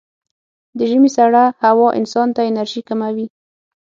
د 0.77 0.79
ژمي 0.89 1.09
سړه 1.17 1.43
هوا 1.63 1.87
انسان 1.99 2.27
ته 2.35 2.41
انرژي 2.49 2.81
کموي. 2.89 3.27